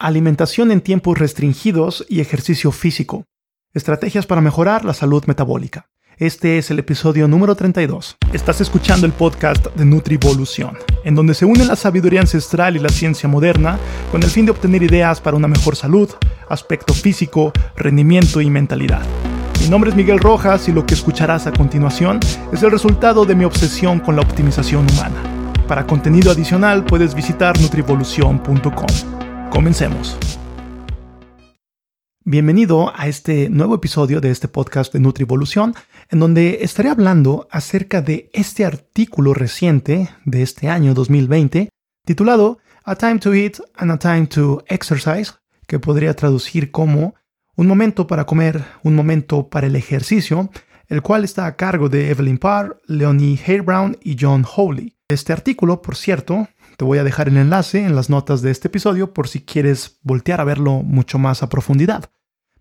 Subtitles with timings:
[0.00, 3.24] Alimentación en tiempos restringidos y ejercicio físico.
[3.74, 5.88] Estrategias para mejorar la salud metabólica.
[6.18, 8.16] Este es el episodio número 32.
[8.32, 12.90] Estás escuchando el podcast de Nutrivolución, en donde se une la sabiduría ancestral y la
[12.90, 13.76] ciencia moderna
[14.12, 16.08] con el fin de obtener ideas para una mejor salud,
[16.48, 19.02] aspecto físico, rendimiento y mentalidad.
[19.60, 22.20] Mi nombre es Miguel Rojas y lo que escucharás a continuación
[22.52, 25.64] es el resultado de mi obsesión con la optimización humana.
[25.66, 29.17] Para contenido adicional puedes visitar nutrivolución.com.
[29.50, 30.18] Comencemos.
[32.24, 35.74] Bienvenido a este nuevo episodio de este podcast de Nutrivolución,
[36.10, 41.70] en donde estaré hablando acerca de este artículo reciente de este año 2020
[42.04, 45.32] titulado A Time to Eat and a Time to Exercise,
[45.66, 47.14] que podría traducir como
[47.56, 50.50] Un momento para comer, un momento para el ejercicio,
[50.86, 54.94] el cual está a cargo de Evelyn Parr, Leonie Haybrowne y John Howley.
[55.08, 58.68] Este artículo, por cierto, te voy a dejar el enlace en las notas de este
[58.68, 62.12] episodio por si quieres voltear a verlo mucho más a profundidad.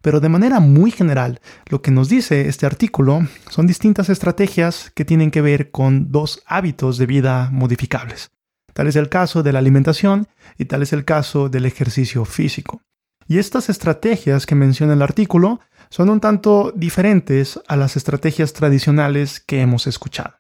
[0.02, 5.06] Pero de manera muy general, lo que nos dice este artículo son distintas estrategias que
[5.06, 8.32] tienen que ver con dos hábitos de vida modificables.
[8.74, 10.28] Tal es el caso de la alimentación
[10.58, 12.82] y tal es el caso del ejercicio físico.
[13.28, 15.60] Y estas estrategias que menciona el artículo
[15.92, 20.37] son un tanto diferentes a las estrategias tradicionales que hemos escuchado.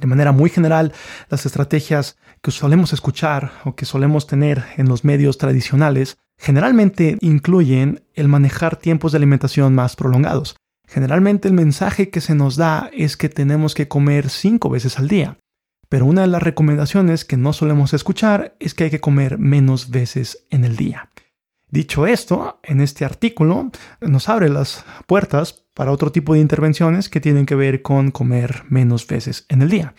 [0.00, 0.92] De manera muy general,
[1.28, 8.02] las estrategias que solemos escuchar o que solemos tener en los medios tradicionales generalmente incluyen
[8.14, 10.56] el manejar tiempos de alimentación más prolongados.
[10.88, 15.08] Generalmente el mensaje que se nos da es que tenemos que comer cinco veces al
[15.08, 15.38] día,
[15.88, 19.90] pero una de las recomendaciones que no solemos escuchar es que hay que comer menos
[19.90, 21.10] veces en el día.
[21.68, 27.20] Dicho esto, en este artículo nos abre las puertas para otro tipo de intervenciones que
[27.20, 29.94] tienen que ver con comer menos veces en el día.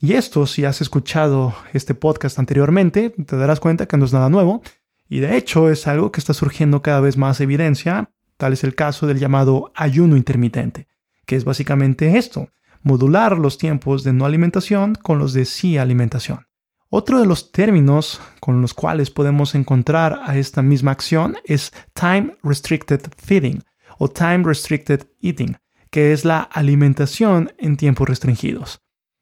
[0.00, 4.28] Y esto, si has escuchado este podcast anteriormente, te darás cuenta que no es nada
[4.28, 4.62] nuevo,
[5.08, 8.76] y de hecho es algo que está surgiendo cada vez más evidencia, tal es el
[8.76, 10.86] caso del llamado ayuno intermitente,
[11.26, 12.50] que es básicamente esto,
[12.82, 16.46] modular los tiempos de no alimentación con los de sí alimentación.
[16.90, 22.36] Otro de los términos con los cuales podemos encontrar a esta misma acción es time
[22.42, 23.62] restricted feeding
[23.98, 25.56] o time restricted eating,
[25.90, 28.80] que es la alimentación en tiempos restringidos.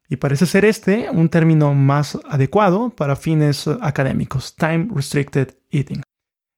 [0.08, 6.02] Y parece ser este un término más adecuado para fines académicos, time restricted eating.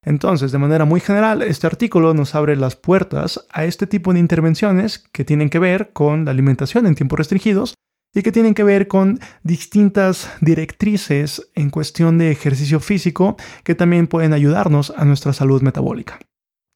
[0.05, 4.21] Entonces, de manera muy general, este artículo nos abre las puertas a este tipo de
[4.21, 7.75] intervenciones que tienen que ver con la alimentación en tiempos restringidos
[8.15, 14.07] y que tienen que ver con distintas directrices en cuestión de ejercicio físico que también
[14.07, 16.19] pueden ayudarnos a nuestra salud metabólica.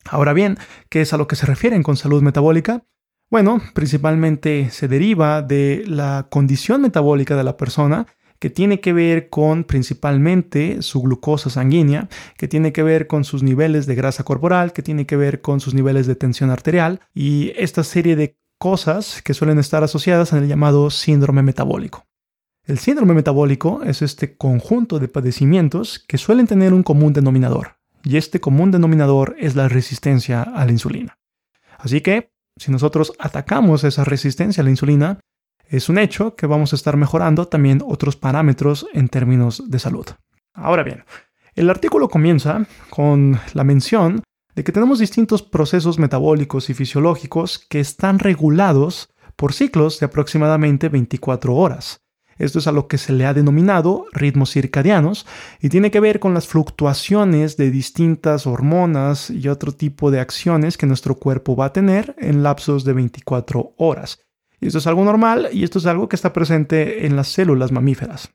[0.09, 0.59] Ahora bien,
[0.89, 2.85] ¿qué es a lo que se refieren con salud metabólica?
[3.31, 8.07] Bueno, principalmente se deriva de la condición metabólica de la persona
[8.39, 13.45] que tiene que ver con principalmente su glucosa sanguínea, que tiene que ver con sus
[13.45, 17.53] niveles de grasa corporal, que tiene que ver con sus niveles de tensión arterial y
[17.57, 22.05] esta serie de cosas que suelen estar asociadas en el llamado síndrome metabólico.
[22.65, 28.17] El síndrome metabólico es este conjunto de padecimientos que suelen tener un común denominador, y
[28.17, 31.19] este común denominador es la resistencia a la insulina.
[31.79, 35.21] Así que si nosotros atacamos esa resistencia a la insulina,
[35.69, 40.07] es un hecho que vamos a estar mejorando también otros parámetros en términos de salud.
[40.53, 41.05] Ahora bien,
[41.55, 44.23] el artículo comienza con la mención
[44.55, 50.91] de que tenemos distintos procesos metabólicos y fisiológicos que están regulados por ciclos de aproximadamente
[50.91, 52.02] 24 horas.
[52.43, 55.27] Esto es a lo que se le ha denominado ritmos circadianos
[55.61, 60.77] y tiene que ver con las fluctuaciones de distintas hormonas y otro tipo de acciones
[60.77, 64.19] que nuestro cuerpo va a tener en lapsos de 24 horas.
[64.61, 67.71] Y esto es algo normal y esto es algo que está presente en las células
[67.71, 68.35] mamíferas.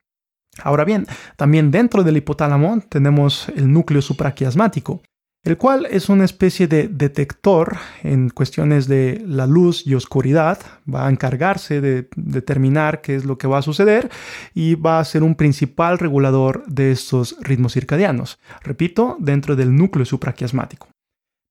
[0.63, 5.01] Ahora bien, también dentro del hipotálamo tenemos el núcleo supraquiasmático,
[5.47, 10.59] el cual es una especie de detector en cuestiones de la luz y oscuridad,
[10.93, 14.09] va a encargarse de determinar qué es lo que va a suceder
[14.53, 20.05] y va a ser un principal regulador de estos ritmos circadianos, repito, dentro del núcleo
[20.05, 20.89] supraquiasmático.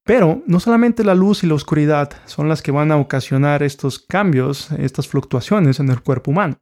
[0.05, 3.99] Pero no solamente la luz y la oscuridad son las que van a ocasionar estos
[3.99, 6.59] cambios, estas fluctuaciones en el cuerpo humano.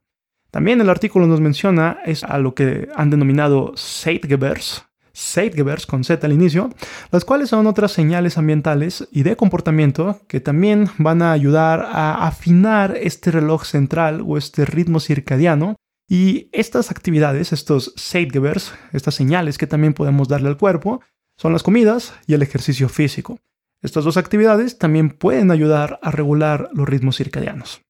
[0.51, 4.85] También el artículo nos menciona es a lo que han denominado Zeitgebers,
[5.15, 6.69] Zeitgebers con Z al inicio,
[7.11, 12.27] las cuales son otras señales ambientales y de comportamiento que también van a ayudar a
[12.27, 15.75] afinar este reloj central o este ritmo circadiano.
[16.07, 21.01] Y estas actividades, estos Zeitgebers, estas señales que también podemos darle al cuerpo,
[21.37, 23.39] son las comidas y el ejercicio físico.
[23.81, 27.81] Estas dos actividades también pueden ayudar a regular los ritmos circadianos.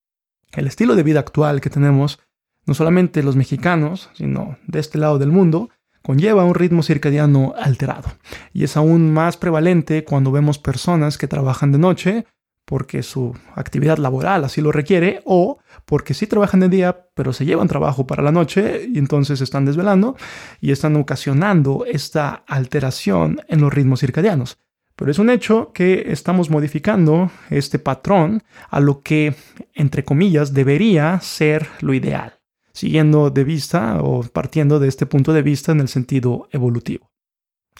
[0.53, 2.19] El estilo de vida actual que tenemos,
[2.65, 5.69] no solamente los mexicanos, sino de este lado del mundo,
[6.05, 8.11] conlleva un ritmo circadiano alterado.
[8.53, 12.25] Y es aún más prevalente cuando vemos personas que trabajan de noche
[12.63, 17.45] porque su actividad laboral así lo requiere, o porque sí trabajan de día, pero se
[17.45, 20.15] llevan trabajo para la noche y entonces están desvelando
[20.61, 24.59] y están ocasionando esta alteración en los ritmos circadianos.
[24.95, 29.35] Pero es un hecho que estamos modificando este patrón a lo que,
[29.73, 32.34] entre comillas, debería ser lo ideal,
[32.75, 37.09] siguiendo de vista o partiendo de este punto de vista en el sentido evolutivo.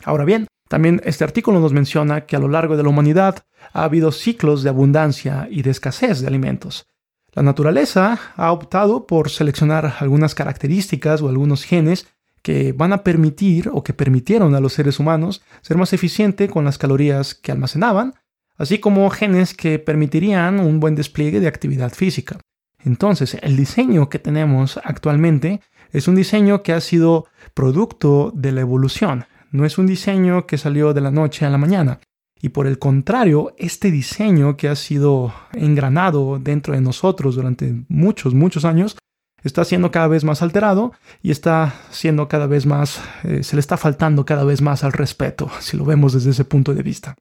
[0.03, 3.83] Ahora bien, también este artículo nos menciona que a lo largo de la humanidad ha
[3.83, 6.87] habido ciclos de abundancia y de escasez de alimentos.
[7.33, 12.07] La naturaleza ha optado por seleccionar algunas características o algunos genes
[12.41, 16.63] que van a permitir o que permitieron a los seres humanos ser más eficientes con
[16.63, 18.13] las calorías que almacenaban,
[18.55, 22.37] así como genes que permitirían un buen despliegue de actividad física.
[22.85, 25.61] Entonces, el diseño que tenemos actualmente
[25.91, 30.57] es un diseño que ha sido producto de la evolución, no es un diseño que
[30.57, 31.99] salió de la noche a la mañana.
[32.41, 38.33] Y por el contrario, este diseño que ha sido engranado dentro de nosotros durante muchos,
[38.33, 38.97] muchos años,
[39.43, 40.91] está siendo cada vez más alterado
[41.23, 44.91] y está siendo cada vez más, eh, se le está faltando cada vez más al
[44.91, 47.15] respeto, si lo vemos desde ese punto de vista.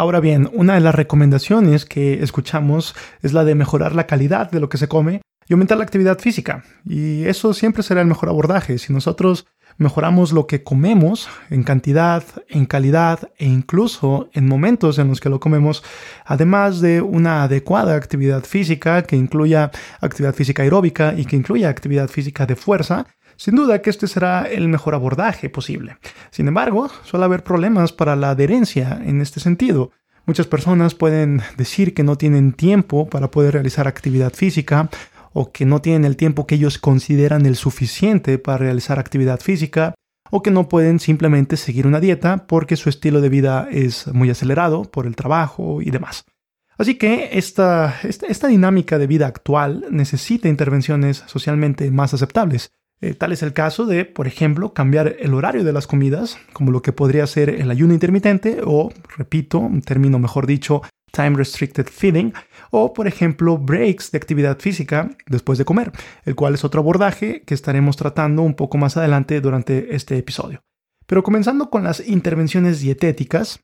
[0.00, 4.58] Ahora bien, una de las recomendaciones que escuchamos es la de mejorar la calidad de
[4.58, 6.64] lo que se come y aumentar la actividad física.
[6.86, 8.78] Y eso siempre será el mejor abordaje.
[8.78, 15.08] Si nosotros mejoramos lo que comemos en cantidad, en calidad e incluso en momentos en
[15.08, 15.84] los que lo comemos,
[16.24, 19.70] además de una adecuada actividad física que incluya
[20.00, 23.06] actividad física aeróbica y que incluya actividad física de fuerza,
[23.40, 25.96] sin duda que este será el mejor abordaje posible.
[26.30, 29.92] Sin embargo, suele haber problemas para la adherencia en este sentido.
[30.26, 34.90] Muchas personas pueden decir que no tienen tiempo para poder realizar actividad física
[35.32, 39.94] o que no tienen el tiempo que ellos consideran el suficiente para realizar actividad física,
[40.30, 44.28] o que no pueden simplemente seguir una dieta porque su estilo de vida es muy
[44.28, 46.26] acelerado por el trabajo y demás.
[46.76, 52.72] Así que esta, esta, dinámica de vida actual necesita intervenciones socialmente más aceptables.
[53.02, 56.70] Eh, tal es el caso de, por ejemplo, cambiar el horario de las comidas, como
[56.70, 61.86] lo que podría ser el ayuno intermitente o, repito, un término mejor dicho, time restricted
[61.86, 62.32] feeding,
[62.70, 65.92] o por ejemplo breaks de actividad física después de comer,
[66.24, 70.62] el cual es otro abordaje que estaremos tratando un poco más adelante durante este episodio.
[71.06, 73.60] Pero comenzando con las intervenciones dietéticas,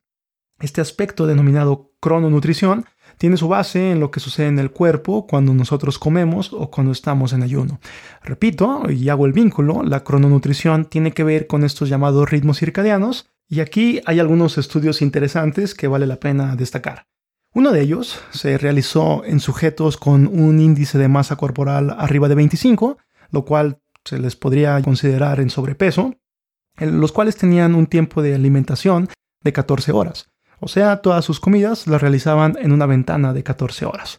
[0.60, 2.86] este aspecto denominado crononutrición
[3.18, 6.92] tiene su base en lo que sucede en el cuerpo cuando nosotros comemos o cuando
[6.92, 7.80] estamos en ayuno.
[8.22, 13.28] Repito, y hago el vínculo, la crononutrición tiene que ver con estos llamados ritmos circadianos,
[13.48, 17.06] y aquí hay algunos estudios interesantes que vale la pena destacar.
[17.54, 22.34] Uno de ellos se realizó en sujetos con un índice de masa corporal arriba de
[22.34, 22.98] 25,
[23.30, 26.14] lo cual se les podría considerar en sobrepeso,
[26.78, 29.08] los cuales tenían un tiempo de alimentación
[29.42, 30.28] de 14 horas.
[30.60, 34.18] O sea, todas sus comidas las realizaban en una ventana de 14 horas.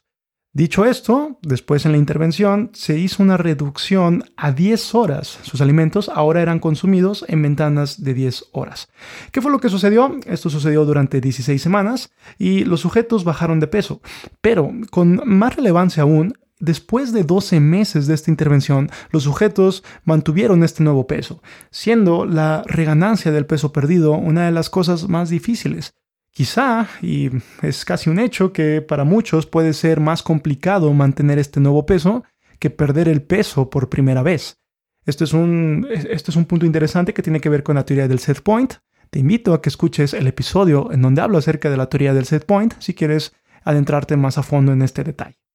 [0.57, 5.38] Dicho esto, después en la intervención se hizo una reducción a 10 horas.
[5.44, 8.88] Sus alimentos ahora eran consumidos en ventanas de 10 horas.
[9.31, 10.19] ¿Qué fue lo que sucedió?
[10.25, 12.10] Esto sucedió durante 16 semanas
[12.40, 14.01] y los sujetos bajaron de peso.
[14.42, 20.63] Pero con más relevancia aún, Después de 12 meses de esta intervención, los sujetos mantuvieron
[20.63, 25.94] este nuevo peso, siendo la reganancia del peso perdido una de las cosas más difíciles.
[26.38, 27.31] Quizá, y
[27.64, 32.23] es casi un hecho, que para muchos puede ser más complicado mantener este nuevo peso
[32.59, 34.59] que perder el peso por primera vez.
[35.07, 38.07] Esto es un, esto es un punto interesante que tiene que ver con la teoría
[38.07, 38.76] del set point.
[39.09, 42.26] Te invito a que escuches el episodio en donde hablo acerca de la teoría del
[42.26, 43.33] set point si quieres
[43.64, 45.46] adentrarte más a fondo en este detalle.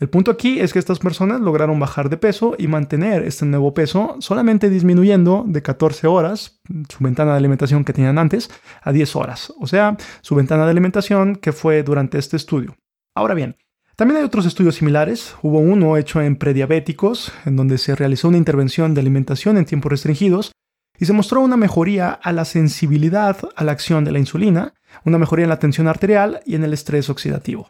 [0.00, 3.74] El punto aquí es que estas personas lograron bajar de peso y mantener este nuevo
[3.74, 9.14] peso solamente disminuyendo de 14 horas su ventana de alimentación que tenían antes a 10
[9.16, 12.78] horas, o sea, su ventana de alimentación que fue durante este estudio.
[13.14, 13.56] Ahora bien,
[13.94, 15.34] también hay otros estudios similares.
[15.42, 19.92] Hubo uno hecho en prediabéticos, en donde se realizó una intervención de alimentación en tiempos
[19.92, 20.52] restringidos
[20.98, 24.72] y se mostró una mejoría a la sensibilidad a la acción de la insulina,
[25.04, 27.68] una mejoría en la tensión arterial y en el estrés oxidativo.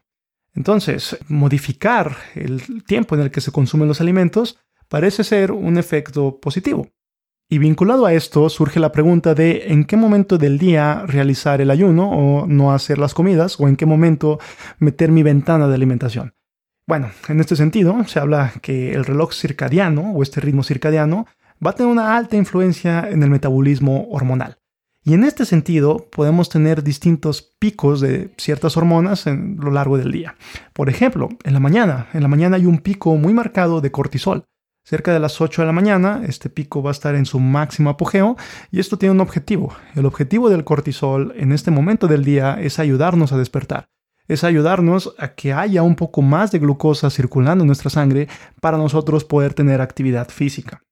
[0.54, 6.40] Entonces, modificar el tiempo en el que se consumen los alimentos parece ser un efecto
[6.40, 6.88] positivo.
[7.52, 11.72] Y vinculado a esto surge la pregunta de en qué momento del día realizar el
[11.72, 14.38] ayuno o no hacer las comidas o en qué momento
[14.78, 16.34] meter mi ventana de alimentación.
[16.86, 21.26] Bueno, en este sentido se habla que el reloj circadiano o este ritmo circadiano
[21.64, 24.59] va a tener una alta influencia en el metabolismo hormonal.
[25.10, 30.12] Y en este sentido podemos tener distintos picos de ciertas hormonas en lo largo del
[30.12, 30.36] día.
[30.72, 34.44] Por ejemplo, en la mañana, en la mañana hay un pico muy marcado de cortisol,
[34.84, 37.90] Cerca de las 8 de la mañana, este pico va a estar en su máximo
[37.90, 38.36] apogeo
[38.70, 39.74] y esto tiene un objetivo.
[39.96, 43.88] El objetivo del cortisol en este momento del día es ayudarnos a despertar,
[44.28, 48.28] es ayudarnos a que haya un poco más de glucosa circulando en nuestra sangre
[48.60, 50.82] para nosotros poder tener actividad física.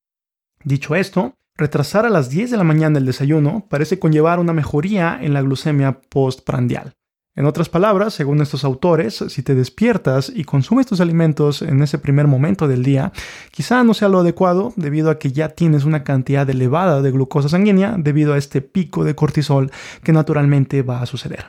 [0.65, 5.19] Dicho esto, retrasar a las 10 de la mañana el desayuno parece conllevar una mejoría
[5.21, 6.95] en la glucemia postprandial.
[7.35, 11.99] En otras palabras, según estos autores, si te despiertas y consumes tus alimentos en ese
[11.99, 13.13] primer momento del día,
[13.53, 17.49] quizá no sea lo adecuado debido a que ya tienes una cantidad elevada de glucosa
[17.49, 19.71] sanguínea debido a este pico de cortisol
[20.03, 21.47] que naturalmente va a suceder.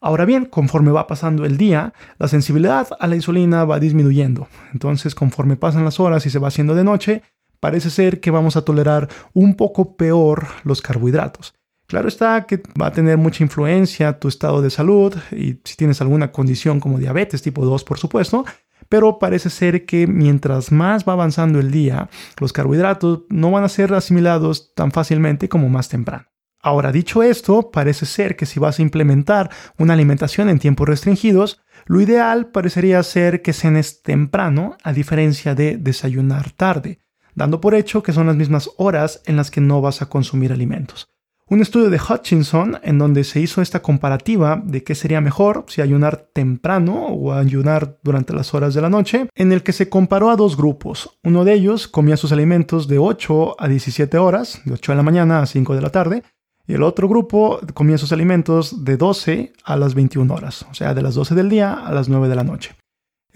[0.00, 4.48] Ahora bien, conforme va pasando el día, la sensibilidad a la insulina va disminuyendo.
[4.72, 7.22] Entonces, conforme pasan las horas y se va haciendo de noche,
[7.60, 11.54] parece ser que vamos a tolerar un poco peor los carbohidratos.
[11.86, 16.02] Claro está que va a tener mucha influencia tu estado de salud y si tienes
[16.02, 18.44] alguna condición como diabetes tipo 2, por supuesto,
[18.90, 22.10] pero parece ser que mientras más va avanzando el día,
[22.40, 26.26] los carbohidratos no van a ser asimilados tan fácilmente como más temprano.
[26.60, 31.62] Ahora, dicho esto, parece ser que si vas a implementar una alimentación en tiempos restringidos,
[31.86, 37.00] lo ideal parecería ser que cenes temprano, a diferencia de desayunar tarde,
[37.38, 40.52] dando por hecho que son las mismas horas en las que no vas a consumir
[40.52, 41.06] alimentos.
[41.50, 45.80] Un estudio de Hutchinson en donde se hizo esta comparativa de qué sería mejor si
[45.80, 50.28] ayunar temprano o ayunar durante las horas de la noche, en el que se comparó
[50.28, 51.18] a dos grupos.
[51.24, 55.02] Uno de ellos comía sus alimentos de 8 a 17 horas, de 8 de la
[55.02, 56.22] mañana a 5 de la tarde,
[56.66, 60.92] y el otro grupo comía sus alimentos de 12 a las 21 horas, o sea,
[60.92, 62.76] de las 12 del día a las 9 de la noche.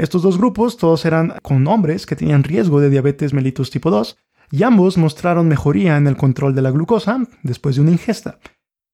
[0.03, 4.17] Estos dos grupos todos eran con hombres que tenían riesgo de diabetes mellitus tipo 2
[4.51, 8.41] y ambos mostraron mejoría en el control de la glucosa después de una ingesta.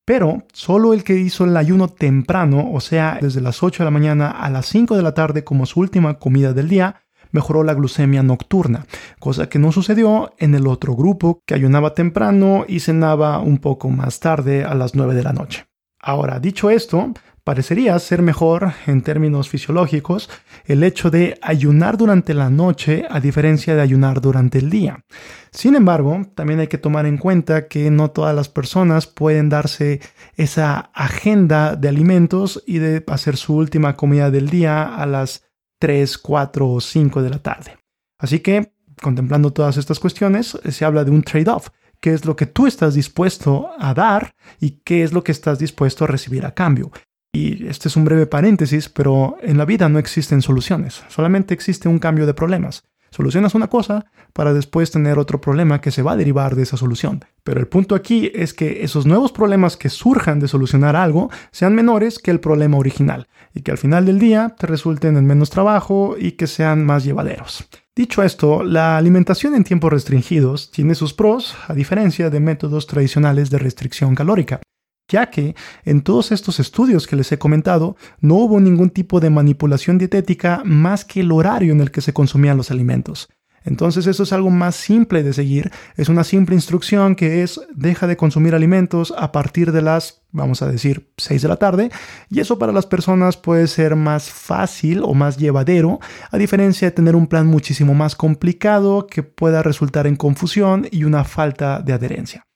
[0.04, 3.90] Pero solo el que hizo el ayuno temprano, o sea, desde las 8 de la
[3.90, 7.00] mañana a las 5 de la tarde como su última comida del día,
[7.30, 8.84] mejoró la glucemia nocturna,
[9.18, 13.88] cosa que no sucedió en el otro grupo que ayunaba temprano y cenaba un poco
[13.88, 15.68] más tarde a las 9 de la noche.
[16.00, 17.14] Ahora, dicho esto,
[17.48, 20.28] Parecería ser mejor, en términos fisiológicos,
[20.66, 25.02] el hecho de ayunar durante la noche a diferencia de ayunar durante el día.
[25.50, 30.02] Sin embargo, también hay que tomar en cuenta que no todas las personas pueden darse
[30.36, 35.46] esa agenda de alimentos y de hacer su última comida del día a las
[35.78, 37.78] 3, 4 o 5 de la tarde.
[38.18, 42.44] Así que, contemplando todas estas cuestiones, se habla de un trade-off qué es lo que
[42.44, 46.54] tú estás dispuesto a dar y qué es lo que estás dispuesto a recibir a
[46.54, 46.90] cambio.
[47.32, 51.88] Y este es un breve paréntesis, pero en la vida no existen soluciones, solamente existe
[51.88, 52.84] un cambio de problemas.
[53.10, 56.76] Solucionas una cosa para después tener otro problema que se va a derivar de esa
[56.76, 57.24] solución.
[57.42, 61.74] Pero el punto aquí es que esos nuevos problemas que surjan de solucionar algo sean
[61.74, 65.48] menores que el problema original y que al final del día te resulten en menos
[65.48, 67.66] trabajo y que sean más llevaderos.
[67.96, 73.50] Dicho esto, la alimentación en tiempos restringidos tiene sus pros a diferencia de métodos tradicionales
[73.50, 74.60] de restricción calórica
[75.08, 79.30] ya que en todos estos estudios que les he comentado no hubo ningún tipo de
[79.30, 83.28] manipulación dietética más que el horario en el que se consumían los alimentos.
[83.64, 88.06] Entonces eso es algo más simple de seguir, es una simple instrucción que es deja
[88.06, 91.90] de consumir alimentos a partir de las, vamos a decir, 6 de la tarde,
[92.30, 96.00] y eso para las personas puede ser más fácil o más llevadero,
[96.30, 101.04] a diferencia de tener un plan muchísimo más complicado que pueda resultar en confusión y
[101.04, 102.47] una falta de adherencia.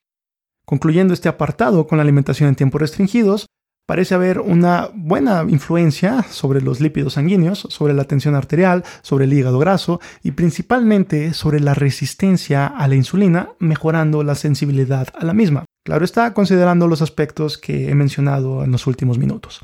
[0.65, 3.47] Concluyendo este apartado con la alimentación en tiempos restringidos,
[3.87, 9.33] parece haber una buena influencia sobre los lípidos sanguíneos, sobre la tensión arterial, sobre el
[9.33, 15.35] hígado graso y principalmente sobre la resistencia a la insulina, mejorando la sensibilidad a la
[15.35, 15.65] misma.
[15.85, 19.61] Claro está, considerando los aspectos que he mencionado en los últimos minutos.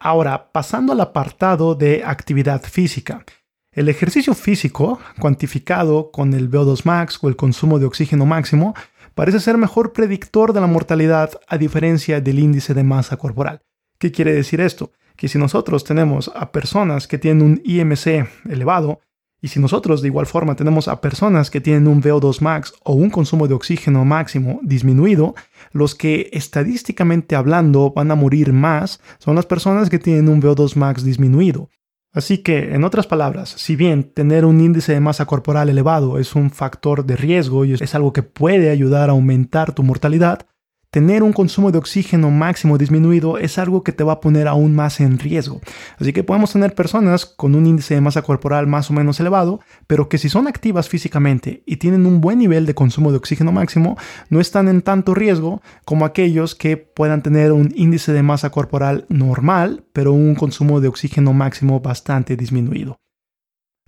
[0.00, 3.24] Ahora, pasando al apartado de actividad física.
[3.72, 8.74] El ejercicio físico, cuantificado con el VO2 max o el consumo de oxígeno máximo,
[9.18, 13.62] parece ser mejor predictor de la mortalidad a diferencia del índice de masa corporal.
[13.98, 14.92] ¿Qué quiere decir esto?
[15.16, 19.00] Que si nosotros tenemos a personas que tienen un IMC elevado,
[19.42, 22.92] y si nosotros de igual forma tenemos a personas que tienen un VO2 max o
[22.92, 25.34] un consumo de oxígeno máximo disminuido,
[25.72, 30.76] los que estadísticamente hablando van a morir más son las personas que tienen un VO2
[30.76, 31.70] max disminuido.
[32.18, 36.34] Así que, en otras palabras, si bien tener un índice de masa corporal elevado es
[36.34, 40.40] un factor de riesgo y es algo que puede ayudar a aumentar tu mortalidad,
[40.90, 44.74] tener un consumo de oxígeno máximo disminuido es algo que te va a poner aún
[44.74, 45.60] más en riesgo.
[45.98, 49.60] Así que podemos tener personas con un índice de masa corporal más o menos elevado,
[49.86, 53.52] pero que si son activas físicamente y tienen un buen nivel de consumo de oxígeno
[53.52, 53.96] máximo,
[54.30, 59.04] no están en tanto riesgo como aquellos que puedan tener un índice de masa corporal
[59.08, 62.98] normal, pero un consumo de oxígeno máximo bastante disminuido.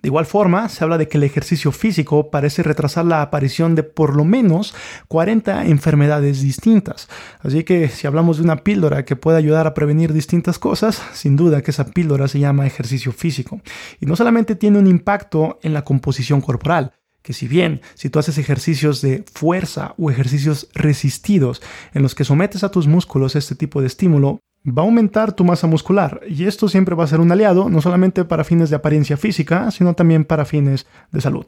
[0.01, 3.83] De igual forma, se habla de que el ejercicio físico parece retrasar la aparición de
[3.83, 4.73] por lo menos
[5.07, 7.07] 40 enfermedades distintas.
[7.39, 11.35] Así que si hablamos de una píldora que puede ayudar a prevenir distintas cosas, sin
[11.35, 13.61] duda que esa píldora se llama ejercicio físico.
[13.99, 18.17] Y no solamente tiene un impacto en la composición corporal, que si bien si tú
[18.17, 21.61] haces ejercicios de fuerza o ejercicios resistidos
[21.93, 25.43] en los que sometes a tus músculos este tipo de estímulo, va a aumentar tu
[25.43, 28.75] masa muscular y esto siempre va a ser un aliado no solamente para fines de
[28.75, 31.45] apariencia física, sino también para fines de salud.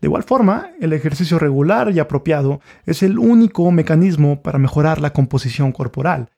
[0.00, 5.12] De igual forma, el ejercicio regular y apropiado es el único mecanismo para mejorar la
[5.12, 6.30] composición corporal.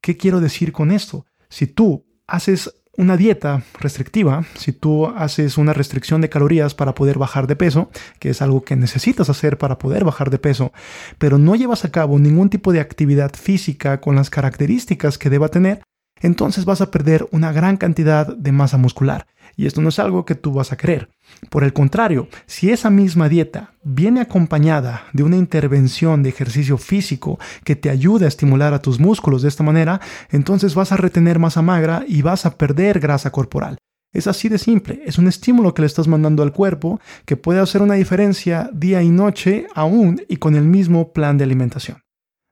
[0.00, 1.26] ¿Qué quiero decir con esto?
[1.48, 7.18] Si tú haces una dieta restrictiva, si tú haces una restricción de calorías para poder
[7.18, 10.72] bajar de peso, que es algo que necesitas hacer para poder bajar de peso,
[11.18, 15.48] pero no llevas a cabo ningún tipo de actividad física con las características que deba
[15.48, 15.82] tener,
[16.20, 19.26] entonces vas a perder una gran cantidad de masa muscular.
[19.60, 21.10] Y esto no es algo que tú vas a querer.
[21.50, 27.38] Por el contrario, si esa misma dieta viene acompañada de una intervención de ejercicio físico
[27.62, 30.00] que te ayuda a estimular a tus músculos de esta manera,
[30.30, 33.76] entonces vas a retener masa magra y vas a perder grasa corporal.
[34.14, 37.60] Es así de simple, es un estímulo que le estás mandando al cuerpo que puede
[37.60, 41.98] hacer una diferencia día y noche aún y con el mismo plan de alimentación.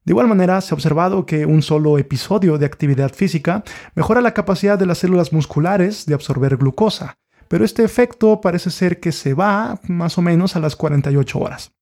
[0.08, 3.62] De igual manera, se ha observado que un solo episodio de actividad física
[3.94, 9.00] mejora la capacidad de las células musculares de absorber glucosa, pero este efecto parece ser
[9.00, 11.72] que se va más o menos a las 48 horas.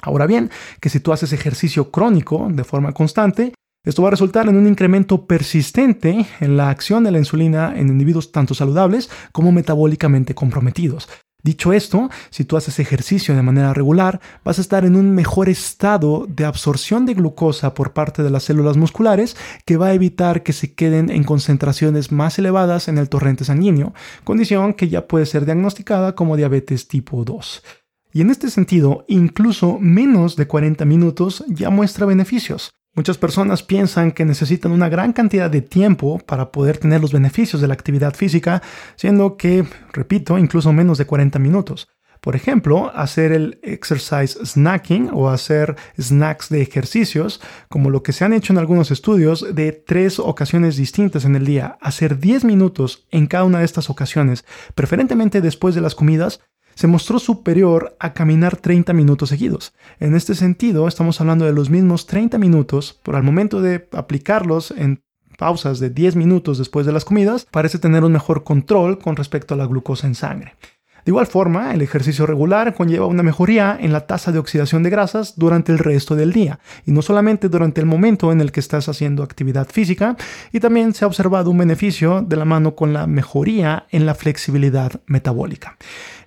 [0.00, 0.48] Ahora bien,
[0.78, 3.52] que si tú haces ejercicio crónico de forma constante,
[3.84, 7.88] esto va a resultar en un incremento persistente en la acción de la insulina en
[7.88, 11.08] individuos tanto saludables como metabólicamente comprometidos,
[11.42, 15.48] Dicho esto, si tú haces ejercicio de manera regular, vas a estar en un mejor
[15.48, 20.44] estado de absorción de glucosa por parte de las células musculares que va a evitar
[20.44, 25.26] que se queden en concentraciones más elevadas en el torrente sanguíneo, condición que ya puede
[25.26, 27.62] ser diagnosticada como diabetes tipo 2.
[28.12, 32.70] Y en este sentido, incluso menos de 40 minutos ya muestra beneficios.
[32.94, 37.62] Muchas personas piensan que necesitan una gran cantidad de tiempo para poder tener los beneficios
[37.62, 38.62] de la actividad física,
[38.96, 41.88] siendo que, repito, incluso menos de 40 minutos.
[42.20, 47.40] Por ejemplo, hacer el exercise snacking o hacer snacks de ejercicios,
[47.70, 51.46] como lo que se han hecho en algunos estudios de tres ocasiones distintas en el
[51.46, 56.40] día, hacer 10 minutos en cada una de estas ocasiones, preferentemente después de las comidas,
[56.74, 59.74] se mostró superior a caminar 30 minutos seguidos.
[60.00, 64.72] En este sentido, estamos hablando de los mismos 30 minutos, pero al momento de aplicarlos
[64.72, 65.02] en
[65.38, 69.54] pausas de 10 minutos después de las comidas, parece tener un mejor control con respecto
[69.54, 70.54] a la glucosa en sangre.
[71.04, 74.90] De igual forma, el ejercicio regular conlleva una mejoría en la tasa de oxidación de
[74.90, 78.60] grasas durante el resto del día, y no solamente durante el momento en el que
[78.60, 80.16] estás haciendo actividad física,
[80.52, 84.14] y también se ha observado un beneficio de la mano con la mejoría en la
[84.14, 85.76] flexibilidad metabólica.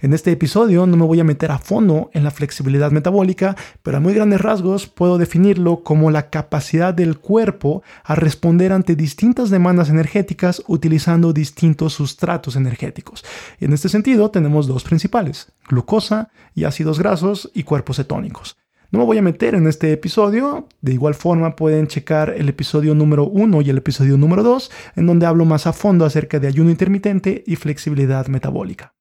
[0.02, 3.98] En este episodio no me voy a meter a fondo en la flexibilidad metabólica, pero
[3.98, 9.50] a muy grandes rasgos puedo definirlo como la capacidad del cuerpo a responder ante distintas
[9.50, 13.24] demandas energéticas utilizando distintos sustratos energéticos.
[13.60, 18.58] Y en este sentido tenemos dos principales, glucosa y ácidos grasos y cuerpos cetónicos.
[18.92, 22.96] No me voy a meter en este episodio, de igual forma pueden checar el episodio
[22.96, 26.48] número 1 y el episodio número 2, en donde hablo más a fondo acerca de
[26.48, 28.96] ayuno intermitente y flexibilidad metabólica.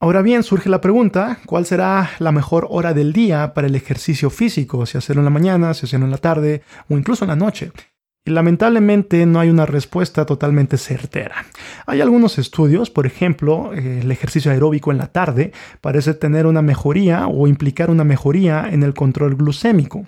[0.00, 4.30] Ahora bien, surge la pregunta, ¿cuál será la mejor hora del día para el ejercicio
[4.30, 4.84] físico?
[4.86, 7.70] Si hacerlo en la mañana, si hacerlo en la tarde o incluso en la noche.
[8.24, 11.44] Y lamentablemente no hay una respuesta totalmente certera.
[11.86, 17.26] Hay algunos estudios, por ejemplo, el ejercicio aeróbico en la tarde parece tener una mejoría
[17.26, 20.06] o implicar una mejoría en el control glucémico.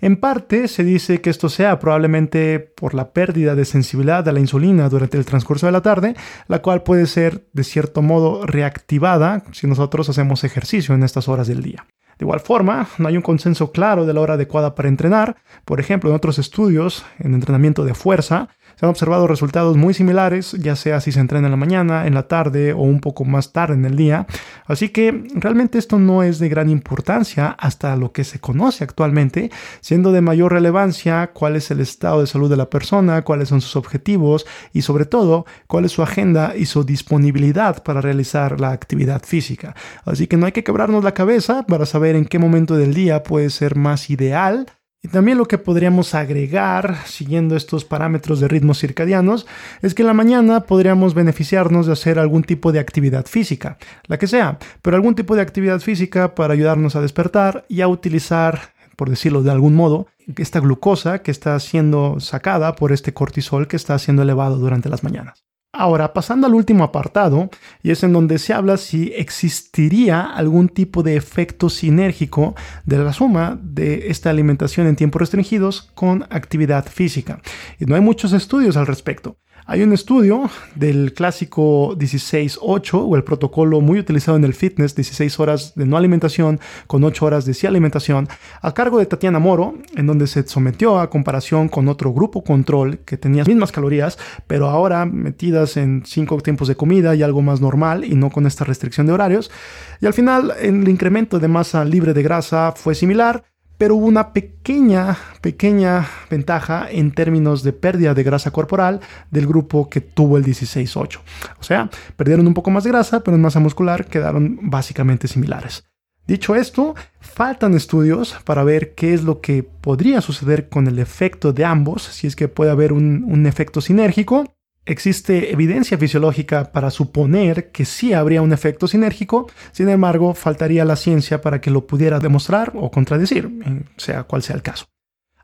[0.00, 4.40] En parte se dice que esto sea probablemente por la pérdida de sensibilidad a la
[4.40, 6.14] insulina durante el transcurso de la tarde,
[6.48, 11.48] la cual puede ser de cierto modo reactivada si nosotros hacemos ejercicio en estas horas
[11.48, 11.86] del día.
[12.20, 15.36] De igual forma, no hay un consenso claro de la hora adecuada para entrenar.
[15.64, 18.50] Por ejemplo, en otros estudios, en entrenamiento de fuerza,
[18.80, 22.14] se han observado resultados muy similares, ya sea si se entrena en la mañana, en
[22.14, 24.26] la tarde o un poco más tarde en el día.
[24.64, 29.50] Así que realmente esto no es de gran importancia hasta lo que se conoce actualmente,
[29.82, 33.60] siendo de mayor relevancia cuál es el estado de salud de la persona, cuáles son
[33.60, 38.70] sus objetivos y sobre todo cuál es su agenda y su disponibilidad para realizar la
[38.70, 39.74] actividad física.
[40.06, 43.24] Así que no hay que quebrarnos la cabeza para saber en qué momento del día
[43.24, 44.64] puede ser más ideal
[45.02, 49.46] y también lo que podríamos agregar, siguiendo estos parámetros de ritmos circadianos,
[49.80, 54.18] es que en la mañana podríamos beneficiarnos de hacer algún tipo de actividad física, la
[54.18, 58.74] que sea, pero algún tipo de actividad física para ayudarnos a despertar y a utilizar,
[58.96, 63.76] por decirlo de algún modo, esta glucosa que está siendo sacada por este cortisol que
[63.76, 65.49] está siendo elevado durante las mañanas.
[65.72, 67.48] Ahora, pasando al último apartado,
[67.82, 73.12] y es en donde se habla si existiría algún tipo de efecto sinérgico de la
[73.12, 77.40] suma de esta alimentación en tiempos restringidos con actividad física.
[77.78, 79.36] Y no hay muchos estudios al respecto.
[79.72, 85.38] Hay un estudio del clásico 16-8 o el protocolo muy utilizado en el fitness, 16
[85.38, 88.26] horas de no alimentación con 8 horas de sí alimentación,
[88.62, 92.98] a cargo de Tatiana Moro, en donde se sometió a comparación con otro grupo control
[93.04, 97.40] que tenía las mismas calorías, pero ahora metidas en 5 tiempos de comida y algo
[97.40, 99.52] más normal y no con esta restricción de horarios.
[100.00, 103.44] Y al final el incremento de masa libre de grasa fue similar,
[103.80, 109.88] pero hubo una pequeña, pequeña ventaja en términos de pérdida de grasa corporal del grupo
[109.88, 111.20] que tuvo el 16-8.
[111.58, 115.84] O sea, perdieron un poco más de grasa, pero en masa muscular quedaron básicamente similares.
[116.26, 121.54] Dicho esto, faltan estudios para ver qué es lo que podría suceder con el efecto
[121.54, 124.44] de ambos, si es que puede haber un, un efecto sinérgico
[124.86, 130.96] Existe evidencia fisiológica para suponer que sí habría un efecto sinérgico, sin embargo, faltaría la
[130.96, 133.50] ciencia para que lo pudiera demostrar o contradecir,
[133.96, 134.86] sea cual sea el caso.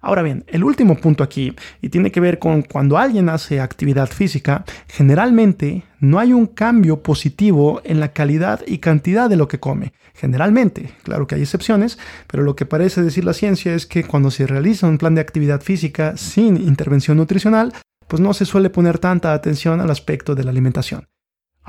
[0.01, 4.09] Ahora bien, el último punto aquí, y tiene que ver con cuando alguien hace actividad
[4.09, 9.59] física, generalmente no hay un cambio positivo en la calidad y cantidad de lo que
[9.59, 9.93] come.
[10.15, 14.31] Generalmente, claro que hay excepciones, pero lo que parece decir la ciencia es que cuando
[14.31, 17.73] se realiza un plan de actividad física sin intervención nutricional,
[18.09, 21.09] pues no se suele poner tanta atención al aspecto de la alimentación.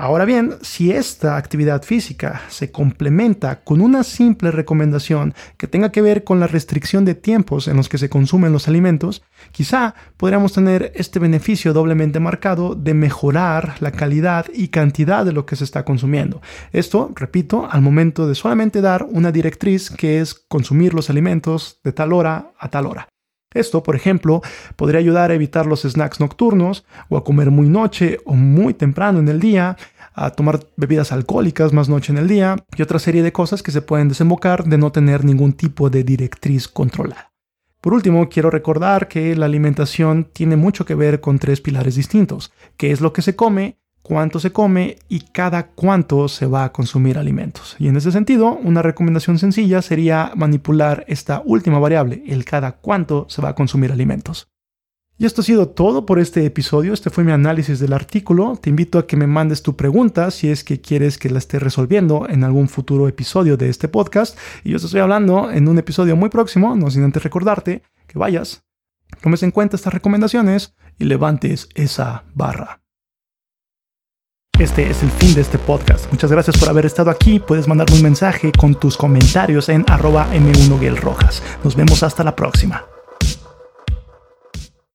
[0.00, 6.02] Ahora bien, si esta actividad física se complementa con una simple recomendación que tenga que
[6.02, 10.52] ver con la restricción de tiempos en los que se consumen los alimentos, quizá podríamos
[10.52, 15.64] tener este beneficio doblemente marcado de mejorar la calidad y cantidad de lo que se
[15.64, 16.40] está consumiendo.
[16.70, 21.92] Esto, repito, al momento de solamente dar una directriz que es consumir los alimentos de
[21.92, 23.08] tal hora a tal hora.
[23.54, 24.42] Esto, por ejemplo,
[24.76, 29.18] podría ayudar a evitar los snacks nocturnos o a comer muy noche o muy temprano
[29.18, 29.76] en el día,
[30.14, 33.70] a tomar bebidas alcohólicas más noche en el día y otra serie de cosas que
[33.70, 37.32] se pueden desembocar de no tener ningún tipo de directriz controlada.
[37.80, 42.52] Por último, quiero recordar que la alimentación tiene mucho que ver con tres pilares distintos,
[42.76, 46.72] qué es lo que se come, cuánto se come y cada cuánto se va a
[46.72, 47.76] consumir alimentos.
[47.78, 53.26] Y en ese sentido, una recomendación sencilla sería manipular esta última variable, el cada cuánto
[53.28, 54.48] se va a consumir alimentos.
[55.18, 56.94] Y esto ha sido todo por este episodio.
[56.94, 58.58] Este fue mi análisis del artículo.
[58.58, 61.58] Te invito a que me mandes tu pregunta si es que quieres que la esté
[61.58, 64.38] resolviendo en algún futuro episodio de este podcast.
[64.64, 68.18] Y yo te estoy hablando en un episodio muy próximo, no sin antes recordarte que
[68.18, 68.62] vayas,
[69.20, 72.80] tomes en cuenta estas recomendaciones y levantes esa barra.
[74.58, 76.10] Este es el fin de este podcast.
[76.10, 77.38] Muchas gracias por haber estado aquí.
[77.38, 80.80] Puedes mandarme un mensaje con tus comentarios en arroba m 1
[81.62, 82.97] Nos vemos hasta la próxima.